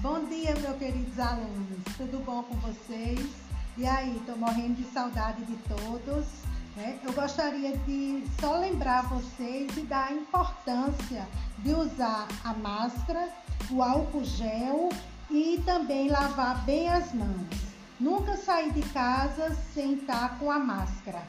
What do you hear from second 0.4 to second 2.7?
meus queridos alunos. Tudo bom com